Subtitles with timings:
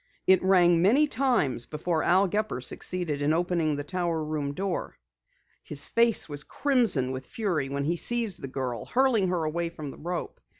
[0.25, 4.97] It rang many times before Al Gepper succeeded in opening the tower room door.
[5.61, 9.91] His face was crimson with fury when he seized the girl, hurling her away from
[9.91, 10.41] the rope.